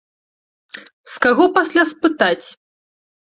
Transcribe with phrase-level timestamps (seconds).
[1.15, 2.47] З каго пасля спытаць?